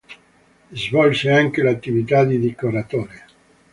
[0.73, 3.25] Svolse anche l'attività di decoratore.